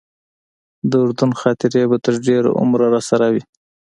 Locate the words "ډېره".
2.27-2.49